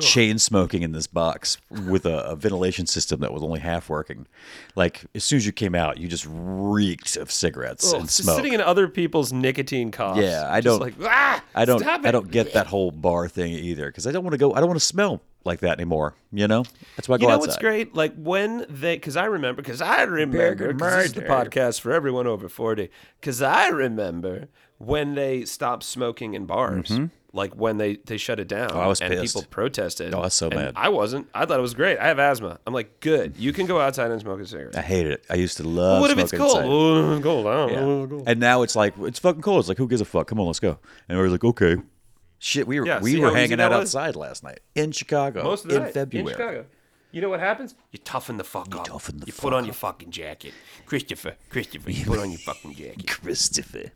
[0.01, 1.57] chain smoking in this box
[1.89, 4.27] with a, a ventilation system that was only half working.
[4.75, 8.37] Like as soon as you came out, you just reeked of cigarettes Ugh, and smoke.
[8.37, 10.21] sitting in other people's nicotine coughs.
[10.21, 11.81] Yeah, I Just don't- Like, ah, I don't.
[11.81, 14.53] Stop I don't get that whole bar thing either because I don't want to go.
[14.55, 16.15] I don't want to smell like that anymore.
[16.33, 16.65] You know,
[16.97, 17.47] that's why I go You know outside.
[17.49, 17.95] what's great?
[17.95, 21.81] Like when they, because I remember, because I remember, in 'cause this is the podcast
[21.81, 26.91] for everyone over 40, because I remember when they stopped smoking in bars.
[27.35, 28.70] Like when they, they shut it down.
[28.73, 29.35] Oh, I was and pissed.
[29.35, 30.14] people protested.
[30.14, 30.75] Oh, I was so mad.
[30.77, 31.27] I wasn't.
[31.35, 31.99] I thought it was great.
[31.99, 32.61] I have asthma.
[32.64, 33.37] I'm like, good.
[33.37, 34.77] You can go outside and smoke a cigarette.
[34.79, 35.27] I hated it.
[35.29, 36.01] I used to love.
[36.01, 36.59] what if it's cold?
[36.59, 36.64] inside.
[36.68, 37.47] Oh, cold.
[37.49, 37.81] I don't Yeah.
[37.81, 38.07] know.
[38.07, 38.23] Cold.
[38.29, 39.59] And now it's like it's fucking cold.
[39.61, 40.29] It's like who gives a fuck?
[40.29, 40.79] Come on, let's go.
[41.09, 41.77] And we were like, okay.
[42.38, 45.70] Shit, we were Yeah, we were hanging out outside last night in Chicago Most of
[45.70, 46.31] the in night, February.
[46.33, 46.66] in Chicago.
[47.11, 47.75] You know what happens?
[47.90, 48.85] You toughen the fuck up.
[48.87, 49.66] toughen the you fuck put on up.
[49.66, 50.53] your fucking jacket,
[50.85, 51.35] Christopher.
[51.49, 53.07] Christopher, you put on your fucking jacket.
[53.07, 53.92] Christopher.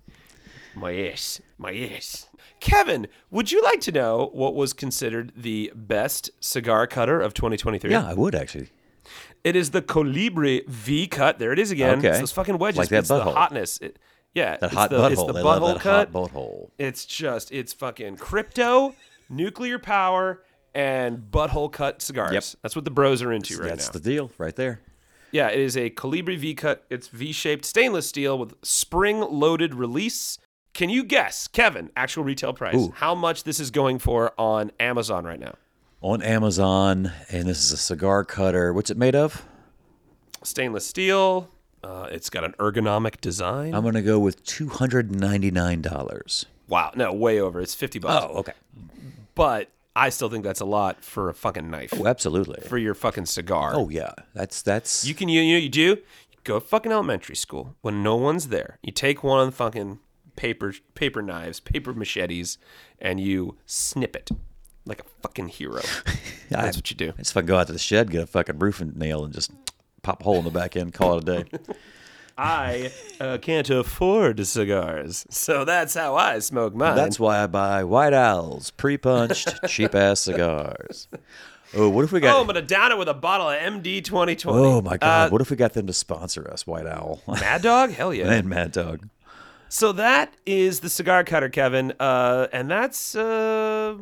[0.79, 1.41] My ass.
[1.59, 2.29] My ass.
[2.61, 7.91] Kevin, would you like to know what was considered the best cigar cutter of 2023?
[7.91, 8.69] Yeah, I would actually.
[9.45, 11.39] It is the Colibri V cut.
[11.39, 11.99] There it is again.
[11.99, 12.09] Okay.
[12.09, 12.79] It's those fucking wedges.
[12.79, 13.35] Like that it's the butthole.
[13.35, 13.79] hotness.
[13.79, 13.99] It-
[14.35, 14.57] yeah.
[14.59, 15.11] That it's hot the, butthole.
[15.13, 16.11] It's the they butthole love that cut.
[16.11, 16.71] hot butthole.
[16.79, 18.95] It's just, it's fucking crypto,
[19.29, 20.43] nuclear power,
[20.75, 22.33] and butthole cut cigars.
[22.33, 22.45] Yep.
[22.63, 23.93] That's what the bros are into right That's now.
[23.93, 24.81] That's the deal right there.
[25.31, 26.85] Yeah, it is a Colibri V cut.
[26.89, 30.39] It's V shaped stainless steel with spring loaded release,
[30.79, 32.89] Can you guess, Kevin, actual retail price?
[32.95, 35.57] How much this is going for on Amazon right now?
[36.03, 38.73] On Amazon, and this is a cigar cutter.
[38.73, 39.45] What's it made of?
[40.45, 41.51] Stainless steel.
[41.83, 43.75] Uh, it's got an ergonomic design.
[43.75, 46.47] I'm gonna go with two hundred ninety nine dollars.
[46.69, 47.61] wow, no, way over.
[47.61, 48.27] It's fifty bucks.
[48.31, 48.53] Oh, okay.
[49.35, 52.61] But I still think that's a lot for a fucking knife Oh, absolutely.
[52.69, 53.73] for your fucking cigar.
[53.75, 55.05] Oh yeah, that's that's.
[55.05, 55.83] You can you, you know you do?
[55.83, 58.79] You go to fucking elementary school when no one's there.
[58.81, 59.99] You take one fucking
[60.39, 62.57] paper paper knives, paper machetes,
[63.01, 64.31] and you snip it
[64.87, 65.83] like a fucking hero.
[66.49, 67.11] That's what you do.
[67.11, 69.51] I just fucking go out to the shed, get a fucking roofing nail, and just
[70.03, 71.51] pop a hole in the back end, call it a day.
[72.39, 76.95] I uh, can't afford cigars, so that's how I smoke mine.
[76.95, 81.09] That's why I buy White Owls, pre-punched, cheap ass cigars.
[81.75, 82.37] Oh, what if we got?
[82.37, 84.57] Oh, I'm gonna down it with a bottle of MD 2020.
[84.57, 85.27] Oh, my god!
[85.27, 87.91] Uh, what if we got them to sponsor us, White Owl Mad Dog?
[87.91, 88.31] Hell yeah.
[88.31, 89.09] and Mad Dog?
[89.69, 93.97] So that is the cigar cutter, Kevin, uh, and that's uh,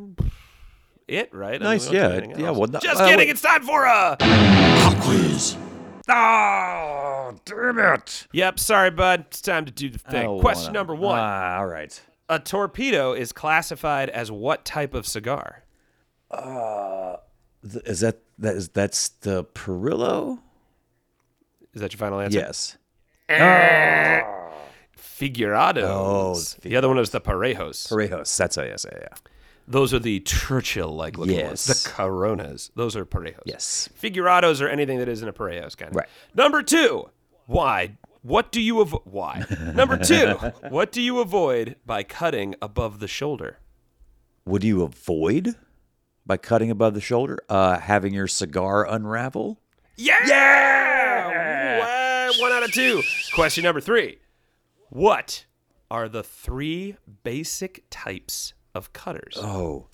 [1.09, 1.61] it, right?
[1.61, 3.19] Nice, we don't do yeah, yeah, well, no- just uh, kidding.
[3.19, 3.31] wait.
[3.31, 4.17] It's time for a.
[5.03, 5.57] Quiz.
[6.09, 8.29] Oh, damn it!
[8.33, 9.25] Yep, sorry, bud.
[9.29, 10.39] It's time to do the thing.
[10.41, 12.01] Question wanna- number one: Ah, all right.
[12.29, 15.65] A torpedo is classified as what type of cigar?
[16.33, 20.41] Th- Is that that is that's the Perillo?
[21.75, 22.39] Is that your final answer?
[22.39, 22.77] Yes.
[24.97, 25.85] Figurados.
[25.85, 27.89] Oh, the other one is the Parejos.
[27.89, 28.37] Parejos.
[28.37, 29.09] That's you say it.
[29.11, 29.17] Yeah.
[29.69, 31.65] Those are the Churchill-like looking ones.
[31.65, 32.71] The Coronas.
[32.77, 33.41] Those are Parejos.
[33.45, 33.89] Yes.
[34.01, 35.97] Figurados are anything that isn't a Parejos kind of.
[35.97, 36.09] Right.
[36.35, 37.11] Number two,
[37.47, 37.97] why?
[38.23, 39.03] What do you avoid?
[39.05, 39.45] Why?
[39.75, 40.33] Number two,
[40.69, 43.59] what do you avoid by cutting above the shoulder?
[44.45, 45.57] What do you avoid
[46.25, 47.39] by cutting above the shoulder?
[47.49, 49.61] Uh, having your cigar unravel.
[49.97, 50.19] Yeah!
[50.27, 52.31] Yeah!
[52.41, 53.03] One out of two.
[53.35, 54.19] Question number three.
[54.89, 55.45] What
[55.91, 59.35] are the three basic types of cutters?
[59.37, 59.87] Oh,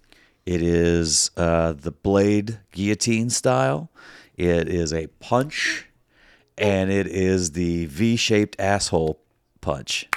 [0.46, 3.90] it is uh, the blade guillotine style.
[4.37, 5.87] It is a punch,
[6.59, 9.20] and it is the V-shaped asshole
[9.61, 10.09] punch.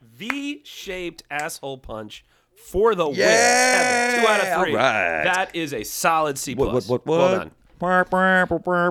[0.00, 2.24] V-shaped asshole punch
[2.56, 3.26] for the Yeah!
[3.26, 4.16] win.
[4.16, 4.74] Kevin, two out of three.
[4.74, 5.24] Right.
[5.24, 6.70] That is a solid C What?
[6.70, 6.88] plus.
[6.88, 7.06] What?
[7.06, 7.18] What?
[7.18, 7.38] Well What?
[7.38, 7.50] done.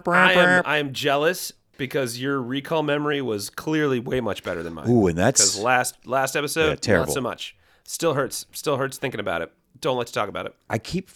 [0.08, 4.76] I am I am jealous because your recall memory was clearly way much better than
[4.76, 4.88] mine.
[4.88, 7.08] Ooh, and because that's last last episode, Yeah, terrible.
[7.08, 7.56] not so much.
[7.84, 8.46] Still hurts.
[8.54, 9.52] Still hurts thinking about it.
[9.80, 10.54] Don't let you talk about it.
[10.70, 11.10] I keep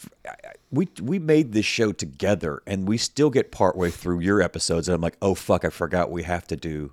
[0.71, 4.95] we we made this show together, and we still get partway through your episodes, and
[4.95, 6.91] I'm like, oh fuck, I forgot we have to do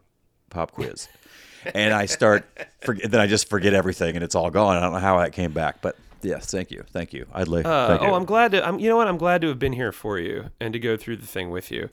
[0.50, 1.08] pop quiz,
[1.74, 2.44] and I start
[2.82, 4.76] forget, then I just forget everything, and it's all gone.
[4.76, 7.24] I don't know how that came back, but yes, thank you, thank you.
[7.32, 7.64] I'd like.
[7.64, 8.08] Uh, thank you.
[8.08, 8.66] oh, I'm glad to.
[8.68, 9.08] I'm, you know what?
[9.08, 11.70] I'm glad to have been here for you and to go through the thing with
[11.70, 11.88] you.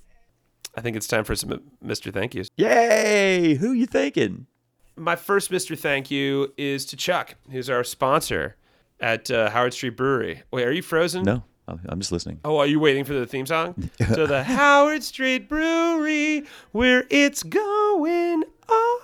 [0.76, 2.14] I think it's time for some Mr.
[2.14, 2.48] Thank Yous.
[2.58, 3.56] Yay!
[3.56, 4.48] Who are you thinking?
[4.96, 5.78] My first Mr.
[5.78, 8.56] Thank You is to Chuck, who's our sponsor
[9.00, 10.44] at uh, Howard Street Brewery.
[10.52, 11.24] Wait, are you frozen?
[11.24, 12.40] No, I'm just listening.
[12.44, 13.90] Oh, are you waiting for the theme song?
[14.14, 19.00] so the Howard Street Brewery, where it's going on.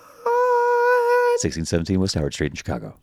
[1.42, 2.94] 1617 West Howard Street in Chicago.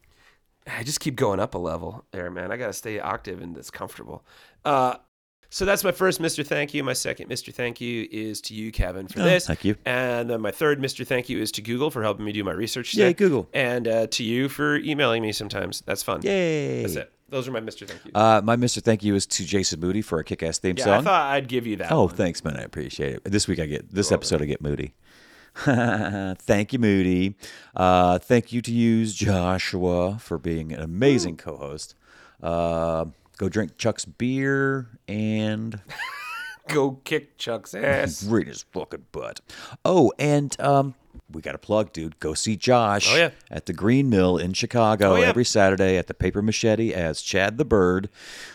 [0.67, 2.52] I just keep going up a level there, man.
[2.52, 4.23] I gotta stay octave and it's comfortable.
[4.63, 4.95] Uh,
[5.53, 6.43] so that's my first Mr.
[6.43, 6.83] Thank You.
[6.83, 7.53] My second Mr.
[7.53, 9.45] Thank You is to you, Kevin, for Oh, this.
[9.45, 9.75] thank you.
[9.85, 11.05] And then my third Mr.
[11.05, 12.89] Thank You is to Google for helping me do my research.
[12.89, 13.09] Today.
[13.09, 13.47] Yay, Google.
[13.53, 15.83] And uh, to you for emailing me sometimes.
[15.85, 16.21] That's fun.
[16.23, 16.81] Yay!
[16.81, 17.13] That's it.
[17.29, 17.87] Those are my Mr.
[17.87, 18.11] Thank You.
[18.15, 18.81] Uh, my Mr.
[18.81, 20.93] Thank you is to Jason Moody for a kick-ass theme yeah, song.
[20.93, 21.91] I thought I'd give you that.
[21.91, 22.15] Oh, one.
[22.15, 22.57] thanks, man.
[22.57, 23.23] I appreciate it.
[23.25, 24.95] This week I get this episode I get Moody.
[25.55, 27.35] thank you, Moody.
[27.75, 31.93] Uh, thank you to use Joshua for being an amazing co-host.
[32.41, 33.05] Uh,
[33.37, 35.79] go drink Chuck's beer and
[36.69, 38.23] Go kick Chuck's ass.
[38.29, 39.41] read his fucking butt.
[39.83, 40.95] Oh, and um,
[41.29, 42.17] we got a plug, dude.
[42.21, 43.31] Go see Josh Oh, yeah.
[43.51, 45.25] at the Green Mill in Chicago Oh, yeah.
[45.27, 48.07] every Saturday at the Paper Machete as Chad the Bird.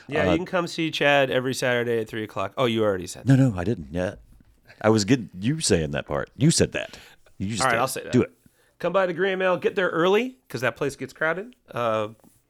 [0.07, 2.55] Yeah, Uh, you can come see Chad every Saturday at three o'clock.
[2.57, 3.29] Oh, you already said.
[3.29, 4.21] No, no, I didn't yet.
[4.81, 6.31] I was getting you saying that part.
[6.35, 6.99] You said that.
[7.37, 7.79] You just All right.
[7.79, 8.13] I'll say that.
[8.13, 8.31] Do it.
[8.79, 9.59] Come by the Green Mill.
[9.59, 11.55] Get there early because that place gets crowded.
[11.71, 12.09] Uh,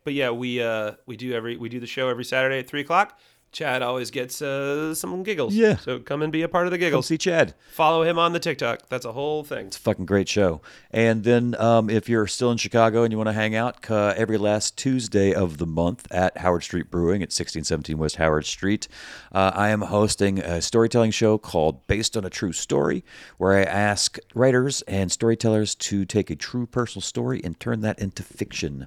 [0.08, 2.80] but yeah, we uh, we do every we do the show every Saturday at three
[2.80, 3.18] o'clock.
[3.50, 5.54] Chad always gets uh, some giggles.
[5.54, 5.76] Yeah.
[5.76, 7.06] So come and be a part of the Come giggles.
[7.06, 7.54] see Chad.
[7.70, 8.88] Follow him on the TikTok.
[8.88, 9.68] That's a whole thing.
[9.68, 10.60] It's a fucking great show.
[10.90, 14.12] And then um, if you're still in Chicago and you want to hang out uh,
[14.16, 18.86] every last Tuesday of the month at Howard Street Brewing at 1617 West Howard Street,
[19.32, 23.02] uh, I am hosting a storytelling show called Based on a True Story,
[23.38, 27.98] where I ask writers and storytellers to take a true personal story and turn that
[27.98, 28.86] into fiction.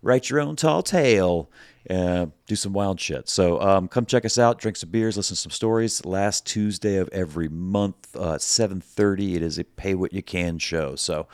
[0.00, 1.50] Write your own tall tale
[1.88, 3.28] uh, do some wild shit.
[3.28, 6.04] So um, come check us out, drink some beers, listen to some stories.
[6.04, 9.36] Last Tuesday of every month, uh, seven thirty.
[9.36, 10.96] It is a pay what you can show.
[10.96, 11.28] So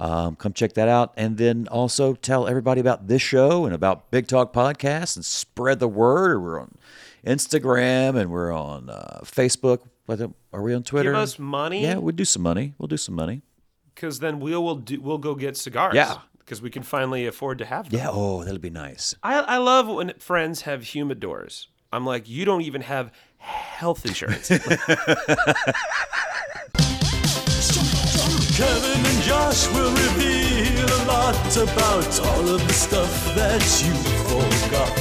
[0.00, 4.10] um, come check that out, and then also tell everybody about this show and about
[4.10, 6.42] Big Talk Podcast, and spread the word.
[6.42, 6.76] We're on
[7.26, 9.80] Instagram and we're on uh, Facebook.
[10.52, 11.12] Are we on Twitter?
[11.12, 11.82] Give us money.
[11.82, 12.74] Yeah, we'll do some money.
[12.78, 13.42] We'll do some money.
[13.94, 15.94] Because then we'll we'll do we'll go get cigars.
[15.94, 16.18] Yeah.
[16.48, 18.00] Because we can finally afford to have them.
[18.00, 18.08] Yeah.
[18.10, 19.14] Oh, that'll be nice.
[19.22, 21.66] I, I love when friends have humidors.
[21.92, 24.48] I'm like, you don't even have health insurance.
[24.48, 24.62] Kevin
[29.04, 33.92] and Josh will reveal a lot about all of the stuff that you
[34.24, 34.98] forgot.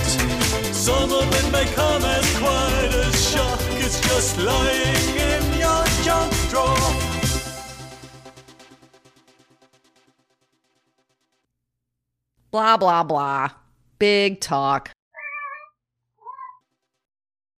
[0.75, 3.61] Some of it may come as quite a shock.
[3.79, 7.06] It's just lying in your junk drawer.
[12.51, 13.49] Blah, blah, blah.
[13.99, 14.96] Big talk.